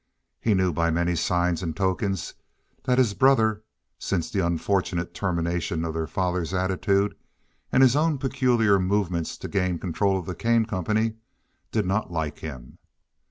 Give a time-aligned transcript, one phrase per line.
[0.39, 2.33] He knew by many signs and tokens
[2.85, 3.61] that his brother,
[3.99, 7.13] since the unfortunate termination of their father's attitude
[7.71, 11.17] and his own peculiar movements to gain control of the Kane Company,
[11.71, 12.79] did not like him.